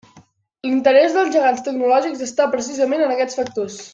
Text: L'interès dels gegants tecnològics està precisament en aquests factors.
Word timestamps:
L'interès 0.67 1.17
dels 1.17 1.29
gegants 1.35 1.61
tecnològics 1.69 2.25
està 2.29 2.49
precisament 2.57 3.05
en 3.09 3.15
aquests 3.19 3.41
factors. 3.43 3.79